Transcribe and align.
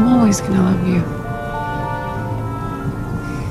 I'm 0.00 0.08
always 0.08 0.40
gonna 0.40 0.62
love 0.62 0.88
you. 0.88 1.02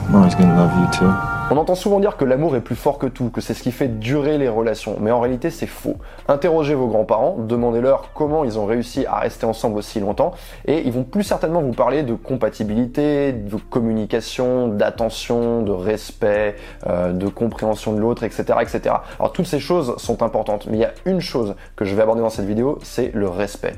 I'm 0.08 0.16
always 0.16 0.33
gonna 0.33 0.56
love 0.56 0.74
you 0.79 0.88
too. 0.92 1.14
On 1.52 1.58
entend 1.58 1.75
souvent 1.75 2.00
dire 2.00 2.18
que 2.18 2.25
l'amour 2.25 2.56
est 2.56 2.62
plus 2.62 2.75
fort 2.75 2.98
que 2.98 3.06
tout, 3.06 3.29
que 3.29 3.40
c'est 3.40 3.54
ce 3.54 3.62
qui 3.62 3.72
fait 3.72 3.88
durer 3.88 4.39
les 4.39 4.49
relations, 4.49 4.97
mais 4.99 5.12
en 5.12 5.20
réalité 5.20 5.51
c'est 5.51 5.67
faux. 5.67 5.97
Interrogez 6.27 6.73
vos 6.73 6.88
grands-parents, 6.88 7.35
demandez-leur 7.38 8.13
comment 8.15 8.46
ils 8.46 8.57
ont 8.57 8.65
réussi 8.65 9.05
à 9.05 9.20
rester 9.20 9.46
ensemble 9.46 9.77
aussi 9.77 9.99
longtemps, 9.99 10.31
et 10.65 10.81
ils 10.88 10.91
vont 10.91 11.04
plus 11.04 11.23
certainement 11.23 11.62
vous 11.62 11.73
parler 11.73 12.02
de 12.02 12.16
compatibilité, 12.16 13.31
de 13.31 13.57
communication, 13.70 14.70
d'attention, 14.70 15.61
de 15.61 15.71
respect, 15.71 16.55
euh, 16.88 17.13
de 17.13 17.27
compréhension 17.27 17.93
de 17.93 18.00
l'autre, 18.00 18.23
etc., 18.23 18.43
etc. 18.61 18.95
Alors 19.20 19.34
toutes 19.34 19.45
ces 19.45 19.59
choses 19.59 19.97
sont 19.97 20.23
importantes, 20.23 20.66
mais 20.66 20.77
il 20.77 20.81
y 20.81 20.86
a 20.86 20.93
une 21.05 21.21
chose 21.21 21.54
que 21.75 21.86
je 21.86 21.93
vais 21.93 22.02
aborder 22.02 22.21
dans 22.21 22.31
cette 22.31 22.47
vidéo, 22.47 22.79
c'est 22.81 23.11
le 23.13 23.29
respect. 23.29 23.75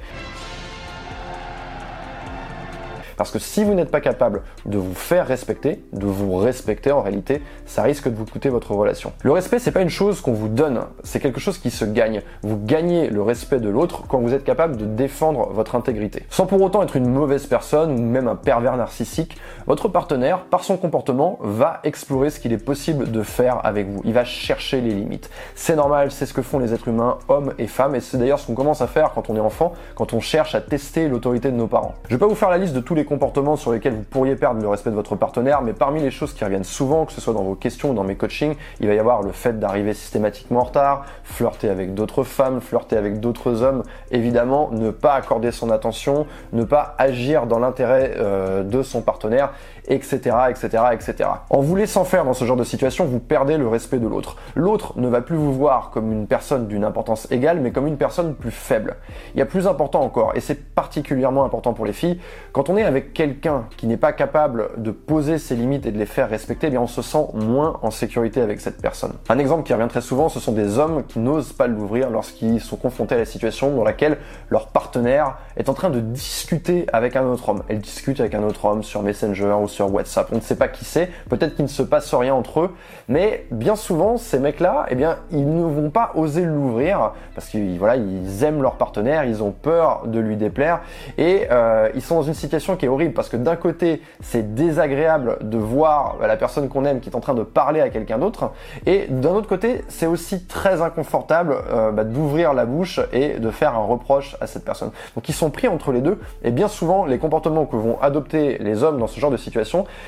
Parce 3.22 3.30
que 3.30 3.38
si 3.38 3.64
vous 3.64 3.76
n'êtes 3.76 3.92
pas 3.92 4.02
capable 4.02 4.42
de 4.66 4.80
vous 4.80 4.96
faire 4.96 5.28
respecter, 5.28 5.84
de 5.94 6.08
vous 6.08 6.38
respecter 6.38 6.92
en 6.92 7.04
réalité, 7.04 7.44
ça 7.68 7.84
risque 7.84 8.10
de 8.10 8.16
vous 8.16 8.26
coûter 8.26 8.50
votre 8.50 8.72
relation. 8.72 9.14
Le 9.22 9.32
respect, 9.32 9.60
c'est 9.60 9.72
pas 9.72 9.84
une 9.84 9.92
chose 9.92 10.22
qu'on 10.22 10.34
vous 10.34 10.48
donne, 10.48 10.80
c'est 11.04 11.20
quelque 11.20 11.40
chose 11.40 11.60
qui 11.60 11.70
se 11.70 11.86
gagne. 11.86 12.24
Vous 12.42 12.58
gagnez 12.58 13.12
le 13.12 13.22
respect 13.22 13.60
de 13.60 13.70
l'autre 13.70 14.06
quand 14.08 14.18
vous 14.18 14.34
êtes 14.34 14.44
capable 14.44 14.76
de 14.76 14.86
défendre 14.86 15.52
votre 15.54 15.76
intégrité. 15.76 16.26
Sans 16.32 16.48
pour 16.48 16.60
autant 16.64 16.82
être 16.82 16.96
une 16.96 17.08
mauvaise 17.08 17.46
personne 17.46 17.92
ou 17.92 18.02
même 18.02 18.28
un 18.28 18.36
pervers 18.36 18.76
narcissique, 18.76 19.38
votre 19.68 19.88
partenaire, 19.88 20.46
par 20.46 20.64
son 20.64 20.78
comportement, 20.78 21.38
va 21.42 21.80
explorer 21.84 22.32
ce 22.32 22.40
qu'il 22.40 22.54
est 22.54 22.58
possible 22.58 23.12
de 23.12 23.22
faire 23.22 23.64
avec 23.64 23.88
vous. 23.88 24.02
Il 24.04 24.14
va 24.14 24.26
chercher 24.26 24.82
les 24.82 24.96
limites. 24.96 25.30
C'est 25.54 25.76
normal, 25.76 26.10
c'est 26.10 26.26
ce 26.26 26.34
que 26.34 26.42
font 26.42 26.58
les 26.58 26.74
êtres 26.74 26.88
humains, 26.88 27.20
hommes 27.28 27.54
et 27.60 27.68
femmes, 27.68 27.94
et 27.94 28.00
c'est 28.00 28.18
d'ailleurs 28.18 28.40
ce 28.40 28.48
qu'on 28.48 28.56
commence 28.56 28.82
à 28.82 28.88
faire 28.88 29.12
quand 29.14 29.30
on 29.30 29.36
est 29.36 29.40
enfant, 29.40 29.74
quand 29.94 30.14
on 30.14 30.22
cherche 30.22 30.56
à 30.56 30.62
tester 30.62 31.08
l'autorité 31.08 31.52
de 31.52 31.56
nos 31.56 31.68
parents. 31.68 31.94
Je 32.10 32.16
vais 32.16 32.20
pas 32.20 32.26
vous 32.26 32.34
faire 32.34 32.50
la 32.50 32.58
liste 32.58 32.74
de 32.74 32.80
tous 32.80 32.96
les 32.96 33.06
comportements 33.12 33.58
sur 33.58 33.74
lesquels 33.74 33.94
vous 33.94 34.04
pourriez 34.04 34.38
perdre 34.38 34.62
le 34.62 34.68
respect 34.70 34.90
de 34.90 34.96
votre 34.96 35.18
partenaire, 35.18 35.62
mais 35.62 35.74
parmi 35.74 36.02
les 36.02 36.12
choses 36.12 36.34
qui 36.34 36.46
reviennent 36.46 36.64
souvent, 36.64 37.06
que 37.06 37.12
ce 37.12 37.20
soit 37.20 37.34
dans 37.34 37.44
vos 37.44 37.56
questions 37.56 37.92
ou 37.92 37.94
dans 37.94 38.06
mes 38.06 38.16
coachings, 38.16 38.56
il 38.80 38.88
va 38.88 38.94
y 38.94 39.00
avoir 39.00 39.22
le 39.22 39.34
fait 39.34 39.60
d'arriver 39.60 39.94
systématiquement 39.94 40.62
en 40.62 40.64
retard, 40.64 41.06
flirter 41.26 41.68
avec 41.68 41.94
d'autres 41.94 42.24
femmes, 42.24 42.62
flirter 42.62 42.96
avec 42.96 43.20
d'autres 43.20 43.64
hommes, 43.64 43.84
évidemment, 44.12 44.70
ne 44.72 44.92
pas 44.92 45.16
accorder 45.16 45.52
son 45.52 45.72
attention, 45.72 46.26
ne 46.54 46.64
pas 46.64 46.96
agir 46.98 47.48
dans 47.48 47.60
l'intérêt 47.60 48.14
euh, 48.16 48.64
de 48.64 48.82
son 48.82 49.02
partenaire, 49.02 49.52
etc., 49.92 50.36
etc., 50.50 50.84
etc. 50.94 51.30
En 51.50 51.60
vous 51.60 51.76
laissant 51.76 52.06
faire 52.06 52.24
dans 52.24 52.34
ce 52.34 52.46
genre 52.46 52.56
de 52.56 52.64
situation, 52.64 53.06
vous 53.06 53.20
perdez 53.20 53.58
le 53.58 53.68
respect 53.68 54.00
de 54.00 54.08
l'autre. 54.08 54.38
L'autre 54.56 54.94
ne 54.96 55.08
va 55.10 55.22
plus 55.22 55.36
vous 55.36 55.54
voir 55.54 55.90
comme 55.92 56.12
une 56.14 56.28
personne 56.28 56.68
d'une 56.68 56.86
importance 56.86 57.30
égale, 57.30 57.60
mais 57.60 57.72
comme 57.72 57.88
une 57.88 57.98
personne 57.98 58.34
plus 58.34 58.52
faible. 58.52 58.96
Il 59.36 59.40
y 59.40 59.42
a 59.42 59.46
plus 59.46 59.68
important 59.68 60.02
encore, 60.02 60.32
et 60.34 60.40
c'est 60.40 60.74
particulièrement 60.74 61.44
important 61.44 61.74
pour 61.74 61.86
les 61.86 61.92
filles, 61.94 62.20
quand 62.54 62.70
on 62.70 62.78
est 62.78 62.84
avec 62.84 63.14
quelqu'un 63.14 63.66
qui 63.76 63.86
n'est 63.86 63.98
pas 63.98 64.14
capable 64.14 64.70
de 64.78 64.92
poser 64.92 65.38
ses 65.38 65.56
limites 65.56 65.86
et 65.86 65.92
de 65.92 65.98
les 65.98 66.06
faire 66.06 66.30
respecter, 66.30 66.68
eh 66.68 66.70
bien 66.70 66.82
on 66.82 66.88
se 66.88 67.02
sent 67.02 67.28
moins 67.34 67.78
en 67.82 67.92
sécurité 67.92 68.42
avec 68.42 68.62
cette 68.62 68.82
personne. 68.82 69.14
Un 69.28 69.40
exemple 69.40 69.64
qui 69.64 69.74
revient 69.74 69.90
très 69.90 70.02
souvent, 70.02 70.30
ce 70.30 70.40
sont 70.40 70.54
des 70.54 70.80
hommes 70.80 71.04
qui 71.04 71.20
n'osent 71.20 71.54
pas 71.54 71.68
l'ouvrir 71.68 72.10
lorsqu'ils 72.10 72.62
sont 72.62 72.78
confrontés 72.78 73.16
à 73.16 73.18
la 73.18 73.26
situation 73.26 73.76
dans 73.76 73.84
laquelle 73.84 74.18
leur 74.50 74.68
partenaire 74.68 75.38
est 75.58 75.68
en 75.68 75.74
train 75.74 75.90
de 75.90 76.00
discuter 76.00 76.86
avec 76.94 77.18
un 77.18 77.26
autre 77.26 77.50
homme. 77.50 77.64
Elle 77.68 77.80
discute 77.80 78.22
avec 78.22 78.34
un 78.36 78.44
autre 78.44 78.64
homme 78.66 78.84
sur 78.84 79.02
Messenger 79.02 79.56
ou 79.62 79.68
sur 79.68 79.81
On 79.82 80.36
ne 80.36 80.42
sait 80.42 80.56
pas 80.56 80.68
qui 80.68 80.86
c'est. 80.86 81.10
Peut-être 81.30 81.56
qu'il 81.56 81.66
ne 81.66 81.70
se 81.70 81.84
passe 81.84 82.14
rien 82.14 82.34
entre 82.34 82.62
eux, 82.62 82.76
mais 83.08 83.46
bien 83.52 83.76
souvent 83.76 84.18
ces 84.18 84.40
mecs-là, 84.40 84.86
eh 84.90 84.96
bien 84.96 85.18
ils 85.32 85.48
ne 85.48 85.64
vont 85.64 85.90
pas 85.90 86.12
oser 86.16 86.44
l'ouvrir 86.44 87.12
parce 87.36 87.48
qu'ils 87.48 87.78
voilà, 87.78 87.96
ils 87.96 88.44
aiment 88.44 88.62
leur 88.62 88.76
partenaire, 88.76 89.24
ils 89.24 89.44
ont 89.44 89.52
peur 89.52 90.04
de 90.06 90.20
lui 90.20 90.36
déplaire. 90.36 90.82
Et 91.18 91.48
euh, 91.52 91.90
ils 91.96 92.02
sont 92.02 92.16
dans 92.16 92.24
une 92.24 92.34
situation 92.34 92.76
qui 92.76 92.86
est 92.86 92.90
horrible 92.90 93.14
parce 93.14 93.30
que 93.30 93.38
d'un 93.38 93.56
côté, 93.56 94.02
c'est 94.22 94.54
désagréable 94.54 95.38
de 95.42 95.58
voir 95.58 96.18
la 96.22 96.38
personne 96.38 96.70
qu'on 96.70 96.86
aime 96.86 97.00
qui 97.00 97.10
est 97.10 97.16
en 97.16 97.20
train 97.20 97.34
de 97.34 97.44
parler 97.44 97.82
à 97.82 97.90
quelqu'un 97.90 98.18
d'autre, 98.18 98.52
et 98.86 99.08
d'un 99.10 99.32
autre 99.32 99.48
côté, 99.48 99.84
c'est 99.88 100.06
aussi 100.06 100.46
très 100.46 100.82
inconfortable 100.82 101.56
euh, 101.72 101.92
bah, 101.92 102.04
d'ouvrir 102.04 102.54
la 102.54 102.66
bouche 102.66 103.00
et 103.14 103.40
de 103.40 103.52
faire 103.52 103.76
un 103.76 103.86
reproche 103.86 104.36
à 104.42 104.48
cette 104.48 104.66
personne. 104.66 104.92
Donc 105.16 105.30
ils 105.30 105.36
sont 105.36 105.50
pris 105.50 105.68
entre 105.68 105.92
les 105.92 106.02
deux, 106.02 106.20
et 106.44 106.52
bien 106.52 106.68
souvent, 106.68 107.06
les 107.06 107.18
comportements 107.18 107.66
que 107.66 107.76
vont 107.76 108.00
adopter 108.02 108.58
les 108.60 108.84
hommes 108.84 109.00
dans 109.00 109.08
ce 109.08 109.20
genre 109.20 109.32
de 109.32 109.38
situation, 109.38 109.61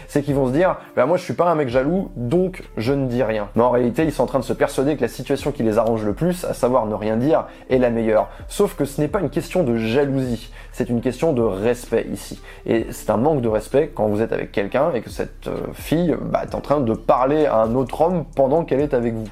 c'est 0.07 0.21
qu'ils 0.21 0.35
vont 0.35 0.47
se 0.47 0.53
dire, 0.53 0.77
bah, 0.95 1.05
moi 1.05 1.17
je 1.17 1.23
suis 1.23 1.33
pas 1.33 1.49
un 1.49 1.55
mec 1.55 1.69
jaloux, 1.69 2.11
donc 2.15 2.63
je 2.77 2.93
ne 2.93 3.07
dis 3.07 3.23
rien. 3.23 3.49
Mais 3.55 3.63
en 3.63 3.71
réalité, 3.71 4.03
ils 4.03 4.11
sont 4.11 4.23
en 4.23 4.27
train 4.27 4.39
de 4.39 4.43
se 4.43 4.53
persuader 4.53 4.95
que 4.95 5.01
la 5.01 5.07
situation 5.07 5.51
qui 5.51 5.63
les 5.63 5.77
arrange 5.77 6.05
le 6.05 6.13
plus, 6.13 6.45
à 6.45 6.53
savoir 6.53 6.85
ne 6.85 6.95
rien 6.95 7.17
dire, 7.17 7.45
est 7.69 7.77
la 7.77 7.89
meilleure. 7.89 8.29
Sauf 8.47 8.75
que 8.75 8.85
ce 8.85 9.01
n'est 9.01 9.07
pas 9.07 9.19
une 9.19 9.29
question 9.29 9.63
de 9.63 9.77
jalousie, 9.77 10.51
c'est 10.71 10.89
une 10.89 11.01
question 11.01 11.33
de 11.33 11.41
respect 11.41 12.07
ici. 12.11 12.41
Et 12.65 12.87
c'est 12.91 13.09
un 13.09 13.17
manque 13.17 13.41
de 13.41 13.49
respect 13.49 13.91
quand 13.93 14.07
vous 14.07 14.21
êtes 14.21 14.33
avec 14.33 14.51
quelqu'un 14.51 14.91
et 14.93 15.01
que 15.01 15.09
cette 15.09 15.47
euh, 15.47 15.57
fille 15.73 16.15
bah, 16.21 16.41
est 16.43 16.55
en 16.55 16.61
train 16.61 16.79
de 16.79 16.93
parler 16.93 17.45
à 17.45 17.57
un 17.57 17.75
autre 17.75 18.01
homme 18.01 18.25
pendant 18.35 18.63
qu'elle 18.63 18.81
est 18.81 18.93
avec 18.93 19.13
vous 19.13 19.27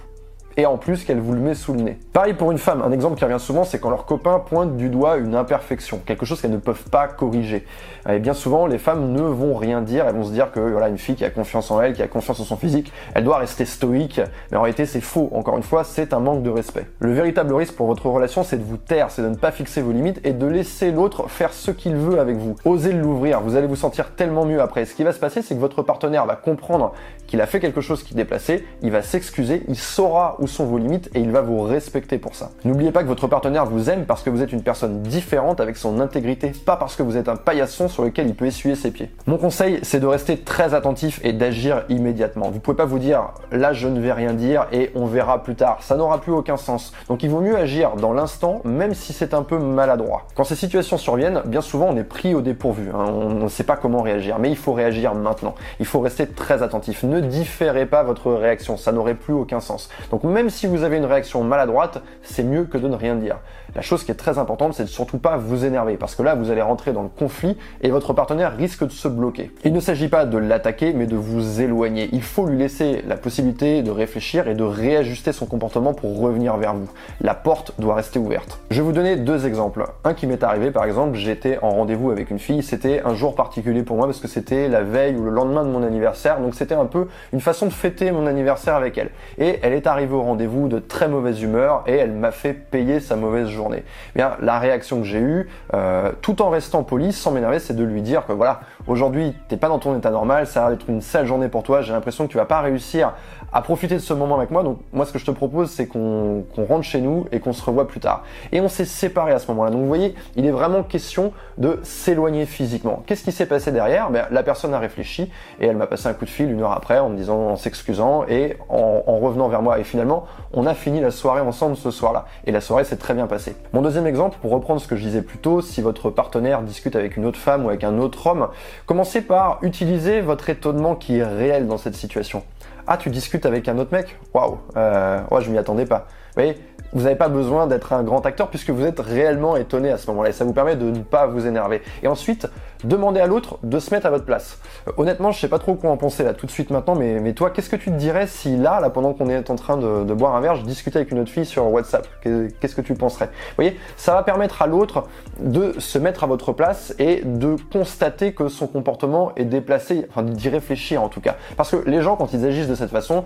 et 0.61 0.66
en 0.67 0.77
plus 0.77 1.03
qu'elle 1.03 1.19
vous 1.19 1.33
le 1.33 1.39
met 1.39 1.55
sous 1.55 1.73
le 1.73 1.81
nez. 1.81 1.97
Pareil 2.13 2.33
pour 2.35 2.51
une 2.51 2.59
femme, 2.59 2.83
un 2.83 2.91
exemple 2.91 3.17
qui 3.17 3.25
revient 3.25 3.39
souvent, 3.39 3.63
c'est 3.63 3.79
quand 3.79 3.89
leur 3.89 4.05
copain 4.05 4.38
pointe 4.38 4.77
du 4.77 4.89
doigt 4.89 5.17
une 5.17 5.33
imperfection, 5.33 5.99
quelque 6.05 6.23
chose 6.23 6.39
qu'elles 6.39 6.51
ne 6.51 6.57
peuvent 6.57 6.88
pas 6.91 7.07
corriger. 7.07 7.66
Et 8.07 8.19
bien 8.19 8.35
souvent, 8.35 8.67
les 8.67 8.77
femmes 8.77 9.11
ne 9.11 9.22
vont 9.22 9.55
rien 9.55 9.81
dire, 9.81 10.05
elles 10.07 10.16
vont 10.16 10.23
se 10.23 10.31
dire 10.31 10.51
que 10.51 10.59
voilà, 10.59 10.89
une 10.89 10.99
fille 10.99 11.16
qui 11.16 11.25
a 11.25 11.31
confiance 11.31 11.72
en 11.72 11.81
elle, 11.81 11.94
qui 11.94 12.03
a 12.03 12.07
confiance 12.07 12.39
en 12.39 12.44
son 12.44 12.57
physique, 12.57 12.94
elle 13.16 13.23
doit 13.23 13.38
rester 13.38 13.66
stoïque, 13.66 14.22
mais 14.51 14.57
en 14.57 14.61
réalité 14.61 14.85
c'est 14.85 15.01
faux, 15.01 15.31
encore 15.33 15.57
une 15.57 15.63
fois, 15.63 15.83
c'est 15.83 16.13
un 16.13 16.19
manque 16.19 16.44
de 16.44 16.51
respect. 16.51 16.85
Le 16.99 17.11
véritable 17.11 17.53
risque 17.55 17.75
pour 17.75 17.88
votre 17.88 18.05
relation, 18.05 18.43
c'est 18.43 18.57
de 18.57 18.63
vous 18.63 18.78
taire, 18.78 19.09
c'est 19.09 19.23
de 19.23 19.29
ne 19.29 19.35
pas 19.35 19.51
fixer 19.51 19.81
vos 19.81 19.91
limites 19.91 20.22
et 20.23 20.33
de 20.33 20.45
laisser 20.45 20.91
l'autre 20.91 21.28
faire 21.28 21.53
ce 21.53 21.72
qu'il 21.72 21.95
veut 21.95 22.19
avec 22.19 22.38
vous. 22.38 22.55
Osez 22.66 22.93
l'ouvrir, 22.93 23.41
vous 23.41 23.55
allez 23.55 23.67
vous 23.67 23.75
sentir 23.75 24.11
tellement 24.13 24.45
mieux 24.45 24.61
après. 24.61 24.85
Ce 24.85 24.93
qui 24.93 25.03
va 25.03 25.11
se 25.11 25.19
passer, 25.19 25.41
c'est 25.41 25.55
que 25.55 25.59
votre 25.59 25.81
partenaire 25.81 26.28
va 26.28 26.35
comprendre 26.35 26.93
qu'il 27.25 27.41
a 27.41 27.47
fait 27.47 27.59
quelque 27.59 27.81
chose 27.81 28.03
qui 28.03 28.13
déplaçait, 28.13 28.63
il 28.83 28.91
va 28.91 29.01
s'excuser, 29.01 29.63
il 29.67 29.78
saura 29.78 30.35
où 30.39 30.47
sont 30.51 30.66
vos 30.66 30.78
limites 30.78 31.09
et 31.16 31.19
il 31.19 31.31
va 31.31 31.41
vous 31.41 31.62
respecter 31.62 32.17
pour 32.17 32.35
ça. 32.35 32.51
N'oubliez 32.66 32.91
pas 32.91 33.03
que 33.03 33.07
votre 33.07 33.28
partenaire 33.28 33.66
vous 33.66 33.89
aime 33.89 34.06
parce 34.06 34.23
que 34.23 34.29
vous 34.29 34.41
êtes 34.41 34.51
une 34.51 34.63
personne 34.63 35.01
différente 35.01 35.59
avec 35.59 35.78
son 35.78 36.00
intégrité, 36.00 36.51
pas 36.66 36.75
parce 36.75 36.95
que 36.95 37.03
vous 37.03 37.17
êtes 37.17 37.29
un 37.29 37.35
paillasson 37.35 37.88
sur 37.88 38.03
lequel 38.03 38.28
il 38.28 38.35
peut 38.35 38.45
essuyer 38.45 38.75
ses 38.75 38.91
pieds. 38.91 39.09
Mon 39.28 39.38
conseil, 39.38 39.79
c'est 39.84 40.00
de 40.00 40.06
rester 40.06 40.38
très 40.38 40.73
attentif 40.73 41.19
et 41.23 41.34
d'agir 41.34 41.84
immédiatement. 41.90 42.50
Vous 42.51 42.59
pouvez 42.59 42.78
pas 42.78 42.85
vous 42.85 43.00
dire 43.00 43.29
là 43.51 43.73
je 43.73 43.88
ne 43.88 44.00
vais 44.00 44.13
rien 44.13 44.34
dire 44.34 44.67
et 44.72 44.91
on 44.95 45.06
verra 45.06 45.44
plus 45.44 45.56
tard. 45.56 45.78
Ça 45.81 45.95
n'aura 45.95 46.19
plus 46.19 46.31
aucun 46.31 46.57
sens. 46.57 46.94
Donc 47.07 47.23
il 47.23 47.29
vaut 47.29 47.41
mieux 47.41 47.57
agir 47.57 47.95
dans 47.95 48.13
l'instant, 48.13 48.61
même 48.63 48.94
si 48.94 49.13
c'est 49.13 49.34
un 49.34 49.44
peu 49.44 49.57
maladroit. 49.57 50.28
Quand 50.35 50.44
ces 50.44 50.56
situations 50.56 50.97
surviennent, 50.97 51.41
bien 51.45 51.61
souvent 51.61 51.88
on 51.90 51.97
est 51.97 52.03
pris 52.03 52.35
au 52.35 52.41
dépourvu. 52.41 52.90
Hein. 52.94 53.06
On 53.07 53.29
ne 53.29 53.47
sait 53.47 53.63
pas 53.63 53.78
comment 53.78 54.01
réagir, 54.01 54.40
mais 54.40 54.50
il 54.50 54.57
faut 54.57 54.73
réagir 54.73 55.16
maintenant. 55.16 55.56
Il 55.79 55.85
faut 55.85 56.00
rester 56.00 56.28
très 56.28 56.63
attentif. 56.63 57.03
Ne 57.03 57.19
différez 57.19 57.85
pas 57.85 58.03
votre 58.03 58.31
réaction, 58.31 58.78
ça 58.78 58.91
n'aurait 58.91 59.16
plus 59.16 59.34
aucun 59.34 59.59
sens. 59.59 59.90
Donc 60.11 60.23
même 60.31 60.49
si 60.49 60.67
vous 60.67 60.83
avez 60.83 60.97
une 60.97 61.05
réaction 61.05 61.43
maladroite, 61.43 62.01
c'est 62.23 62.43
mieux 62.43 62.63
que 62.63 62.77
de 62.77 62.87
ne 62.87 62.95
rien 62.95 63.15
dire. 63.15 63.37
La 63.75 63.81
chose 63.81 64.03
qui 64.03 64.11
est 64.11 64.15
très 64.15 64.37
importante, 64.37 64.73
c'est 64.73 64.83
de 64.83 64.89
surtout 64.89 65.17
pas 65.17 65.37
vous 65.37 65.63
énerver, 65.63 65.95
parce 65.95 66.15
que 66.15 66.23
là, 66.23 66.35
vous 66.35 66.51
allez 66.51 66.61
rentrer 66.61 66.91
dans 66.91 67.03
le 67.03 67.09
conflit 67.09 67.55
et 67.81 67.89
votre 67.89 68.11
partenaire 68.11 68.55
risque 68.57 68.83
de 68.83 68.91
se 68.91 69.07
bloquer. 69.07 69.51
Il 69.63 69.71
ne 69.71 69.79
s'agit 69.79 70.09
pas 70.09 70.25
de 70.25 70.37
l'attaquer, 70.37 70.91
mais 70.93 71.05
de 71.05 71.15
vous 71.15 71.61
éloigner. 71.61 72.09
Il 72.11 72.21
faut 72.21 72.45
lui 72.45 72.57
laisser 72.57 73.01
la 73.07 73.15
possibilité 73.15 73.81
de 73.81 73.91
réfléchir 73.91 74.49
et 74.49 74.55
de 74.55 74.63
réajuster 74.63 75.31
son 75.31 75.45
comportement 75.45 75.93
pour 75.93 76.19
revenir 76.19 76.57
vers 76.57 76.73
vous. 76.73 76.89
La 77.21 77.33
porte 77.33 77.73
doit 77.79 77.95
rester 77.95 78.19
ouverte. 78.19 78.59
Je 78.71 78.77
vais 78.77 78.81
vous 78.81 78.91
donner 78.91 79.15
deux 79.15 79.45
exemples. 79.45 79.85
Un 80.03 80.13
qui 80.13 80.27
m'est 80.27 80.43
arrivé, 80.43 80.71
par 80.71 80.83
exemple, 80.83 81.17
j'étais 81.17 81.57
en 81.61 81.69
rendez-vous 81.69 82.11
avec 82.11 82.29
une 82.29 82.39
fille, 82.39 82.63
c'était 82.63 83.01
un 83.05 83.13
jour 83.13 83.35
particulier 83.35 83.83
pour 83.83 83.95
moi 83.95 84.05
parce 84.05 84.19
que 84.19 84.27
c'était 84.27 84.67
la 84.67 84.81
veille 84.81 85.15
ou 85.15 85.23
le 85.23 85.31
lendemain 85.31 85.63
de 85.63 85.69
mon 85.69 85.83
anniversaire, 85.83 86.39
donc 86.41 86.55
c'était 86.55 86.75
un 86.75 86.85
peu 86.85 87.07
une 87.31 87.41
façon 87.41 87.67
de 87.67 87.71
fêter 87.71 88.11
mon 88.11 88.27
anniversaire 88.27 88.75
avec 88.75 88.97
elle. 88.97 89.11
Et 89.37 89.59
elle 89.61 89.73
est 89.73 89.87
arrivée 89.87 90.13
au 90.13 90.20
rendez-vous 90.21 90.67
de 90.67 90.79
très 90.79 91.07
mauvaise 91.07 91.41
humeur 91.41 91.83
et 91.87 91.95
elle 91.95 92.11
m'a 92.11 92.31
fait 92.31 92.53
payer 92.53 92.99
sa 92.99 93.15
mauvaise 93.15 93.47
journée. 93.47 93.83
Eh 94.15 94.19
bien, 94.19 94.31
la 94.41 94.59
réaction 94.59 94.99
que 94.99 95.05
j'ai 95.05 95.19
eue, 95.19 95.49
euh, 95.73 96.11
tout 96.21 96.41
en 96.41 96.49
restant 96.49 96.83
poli, 96.83 97.13
sans 97.13 97.31
m'énerver, 97.31 97.59
c'est 97.59 97.75
de 97.75 97.83
lui 97.83 98.01
dire 98.01 98.25
que 98.25 98.33
voilà, 98.33 98.61
aujourd'hui, 98.87 99.35
t'es 99.47 99.57
pas 99.57 99.67
dans 99.67 99.79
ton 99.79 99.97
état 99.97 100.11
normal, 100.11 100.47
ça 100.47 100.66
va 100.66 100.73
être 100.73 100.90
une 100.90 101.01
sale 101.01 101.25
journée 101.25 101.49
pour 101.49 101.63
toi, 101.63 101.81
j'ai 101.81 101.93
l'impression 101.93 102.28
que 102.28 102.31
tu 102.31 102.37
vas 102.37 102.46
pas 102.46 102.61
réussir 102.61 103.13
à 103.53 103.61
profiter 103.61 103.96
de 103.96 103.99
ce 103.99 104.13
moment 104.13 104.37
avec 104.37 104.51
moi, 104.51 104.63
donc 104.63 104.79
moi 104.93 105.05
ce 105.05 105.11
que 105.11 105.19
je 105.19 105.25
te 105.25 105.31
propose, 105.31 105.69
c'est 105.69 105.87
qu'on 105.87 106.46
rentre 106.57 106.84
chez 106.84 107.01
nous 107.01 107.25
et 107.31 107.40
qu'on 107.40 107.53
se 107.53 107.63
revoit 107.63 107.87
plus 107.87 107.99
tard. 107.99 108.23
Et 108.51 108.61
on 108.61 108.69
s'est 108.69 108.85
séparés 108.85 109.34
à 109.34 109.40
ce 109.40 109.47
moment-là. 109.51 109.72
Donc 109.72 109.81
vous 109.81 109.87
voyez, 109.87 110.16
il 110.35 110.46
est 110.46 110.51
vraiment 110.51 110.84
question 110.84 111.34
de 111.57 111.79
s'éloigner 111.84 112.46
physiquement. 112.46 113.03
Qu'est-ce 113.05 113.23
qui 113.23 113.31
s'est 113.31 113.46
passé 113.46 113.72
derrière? 113.72 114.09
Ben, 114.09 114.25
La 114.31 114.43
personne 114.43 114.73
a 114.73 114.79
réfléchi 114.79 115.31
et 115.59 115.67
elle 115.67 115.75
m'a 115.75 115.87
passé 115.87 116.07
un 116.07 116.13
coup 116.13 116.25
de 116.25 116.29
fil 116.29 116.49
une 116.49 116.61
heure 116.61 116.72
après 116.72 116.99
en 116.99 117.09
me 117.09 117.17
disant, 117.17 117.49
en 117.49 117.55
s'excusant 117.55 118.25
et 118.28 118.57
en 118.69 119.19
revenant 119.19 119.49
vers 119.49 119.61
moi. 119.61 119.79
Et 119.79 119.84
finalement, 119.84 120.10
on 120.53 120.66
a 120.66 120.73
fini 120.73 120.99
la 120.99 121.11
soirée 121.11 121.41
ensemble 121.41 121.75
ce 121.75 121.91
soir-là. 121.91 122.25
Et 122.46 122.52
la 122.52 122.61
soirée 122.61 122.84
s'est 122.84 122.97
très 122.97 123.13
bien 123.13 123.28
passée. 123.28 123.55
Mon 123.73 123.81
deuxième 123.81 124.08
exemple, 124.08 124.37
pour 124.41 124.52
reprendre 124.52 124.81
ce 124.81 124.87
que 124.87 124.96
je 124.96 125.03
disais 125.03 125.22
plus 125.22 125.37
tôt, 125.37 125.61
si 125.61 125.81
votre 125.81 126.09
partenaire 126.09 126.61
discute 126.61 126.96
avec 126.96 127.17
une 127.17 127.25
autre 127.25 127.40
femme 127.40 127.66
ou 127.66 127.69
avec 127.69 127.84
un 127.84 127.97
autre 127.99 128.28
homme, 128.28 128.47
commencez 128.85 129.22
par 129.22 129.59
utiliser 129.61 130.22
votre 130.22 130.49
étonnement 130.49 130.96
qui 130.96 131.17
est 131.17 131.23
réel 131.23 131.67
dans 131.67 131.78
cette 131.78 131.96
situation. 131.96 132.43
Ah, 132.87 132.97
tu 132.97 133.09
discutes 133.09 133.46
avec 133.46 133.67
un 133.67 133.78
autre 133.78 133.93
mec? 133.93 134.17
Waouh, 134.34 134.58
euh, 134.75 135.22
ouais, 135.29 135.41
je 135.41 135.52
m'y 135.52 135.58
attendais 135.58 135.85
pas. 135.85 136.08
Vous 136.35 136.41
voyez, 136.41 136.58
vous 136.93 137.03
n'avez 137.03 137.16
pas 137.16 137.29
besoin 137.29 137.67
d'être 137.67 137.93
un 137.93 138.03
grand 138.03 138.26
acteur 138.26 138.49
puisque 138.49 138.70
vous 138.70 138.85
êtes 138.85 138.99
réellement 138.99 139.55
étonné 139.55 139.91
à 139.91 139.97
ce 139.97 140.08
moment-là 140.11 140.29
et 140.29 140.34
ça 140.34 140.46
vous 140.46 140.53
permet 140.53 140.76
de 140.76 140.85
ne 140.85 140.99
pas 140.99 141.28
vous 141.28 141.47
énerver. 141.47 141.82
Et 142.03 142.08
ensuite, 142.08 142.47
demandez 142.84 143.20
à 143.20 143.28
l'autre 143.28 143.59
de 143.64 143.79
se 143.79 143.93
mettre 143.93 144.08
à 144.08 144.09
votre 144.09 144.26
place. 144.26 144.58
Euh, 144.88 144.91
honnêtement, 144.97 145.32
je 145.32 145.40
sais 145.40 145.47
pas 145.47 145.59
trop 145.59 145.76
quoi 145.76 145.90
en 145.90 145.97
penser 145.97 146.23
là 146.23 146.34
tout 146.34 146.46
de 146.46 146.52
suite 146.52 146.70
maintenant, 146.70 146.96
mais, 146.96 147.20
mais 147.20 147.34
toi, 147.34 147.49
qu'est-ce 147.49 147.70
que 147.70 147.76
tu 147.76 147.91
te 147.91 147.96
dirais 147.96 148.28
si 148.28 148.58
là, 148.58 148.79
là 148.79 148.90
pendant 148.90 149.14
qu'on 149.14 149.29
est 149.29 149.49
en 149.49 149.55
train 149.55 149.78
de, 149.78 150.03
de, 150.03 150.14
boire 150.14 150.35
un 150.35 150.41
verre, 150.41 150.55
je 150.55 150.64
discutais 150.64 150.97
avec 150.97 151.11
une 151.11 151.20
autre 151.20 151.32
fille 151.32 151.46
sur 151.46 151.66
WhatsApp? 151.72 152.08
Qu'est-ce 152.23 152.76
que 152.76 152.82
tu 152.82 152.94
penserais? 152.94 153.28
Vous 153.28 153.55
voyez, 153.55 153.79
ça 153.97 154.14
va 154.14 154.23
permettre 154.23 154.61
à 154.61 154.67
l'autre 154.67 155.05
de 155.40 155.79
se 155.79 155.97
mettre 155.97 156.23
à 156.23 156.28
votre 156.28 156.52
place 156.53 156.94
et 156.99 157.22
de 157.23 157.55
constater 157.72 158.34
que 158.34 158.47
son 158.47 158.67
comportement 158.67 159.32
est 159.35 159.46
déplacé, 159.46 160.05
enfin 160.09 160.23
d'y 160.23 160.49
réfléchir 160.49 161.02
en 161.02 161.09
tout 161.09 161.22
cas. 161.22 161.35
Parce 161.58 161.72
que 161.72 161.90
les 161.90 162.02
gens, 162.02 162.16
quand 162.16 162.34
ils 162.34 162.46
agissent 162.46 162.67
de 162.67 162.76
cette 162.76 162.91
façon, 162.91 163.23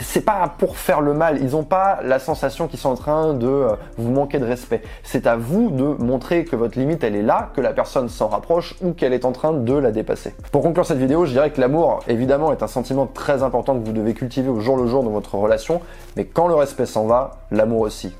c'est 0.00 0.24
pas 0.24 0.52
pour 0.58 0.76
faire 0.76 1.00
le 1.00 1.14
mal, 1.14 1.38
ils 1.40 1.50
n'ont 1.50 1.64
pas 1.64 2.00
la 2.02 2.18
sensation 2.18 2.68
qu'ils 2.68 2.78
sont 2.78 2.90
en 2.90 2.96
train 2.96 3.34
de 3.34 3.46
euh, 3.46 3.76
vous 3.96 4.10
manquer 4.10 4.38
de 4.38 4.44
respect. 4.44 4.82
C'est 5.02 5.26
à 5.26 5.36
vous 5.36 5.70
de 5.70 5.84
montrer 5.84 6.44
que 6.44 6.56
votre 6.56 6.78
limite 6.78 7.02
elle 7.04 7.16
est 7.16 7.22
là, 7.22 7.50
que 7.54 7.60
la 7.60 7.72
personne 7.72 8.08
s'en 8.08 8.28
rapproche 8.28 8.74
ou 8.82 8.92
qu'elle 8.92 9.12
est 9.12 9.24
en 9.24 9.32
train 9.32 9.52
de 9.52 9.74
la 9.74 9.92
dépasser. 9.92 10.34
Pour 10.52 10.62
conclure 10.62 10.86
cette 10.86 10.98
vidéo, 10.98 11.24
je 11.24 11.32
dirais 11.32 11.50
que 11.50 11.60
l'amour 11.60 12.00
évidemment 12.08 12.52
est 12.52 12.62
un 12.62 12.68
sentiment 12.68 13.06
très 13.06 13.42
important 13.42 13.78
que 13.78 13.84
vous 13.84 13.92
devez 13.92 14.14
cultiver 14.14 14.48
au 14.48 14.60
jour 14.60 14.76
le 14.76 14.86
jour 14.86 15.02
dans 15.02 15.10
votre 15.10 15.34
relation, 15.36 15.80
mais 16.16 16.24
quand 16.24 16.48
le 16.48 16.54
respect 16.54 16.86
s'en 16.86 17.06
va, 17.06 17.38
l'amour 17.50 17.80
aussi. 17.80 18.14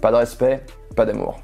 Pas 0.00 0.10
de 0.10 0.16
respect, 0.16 0.62
pas 0.94 1.06
d'amour. 1.06 1.40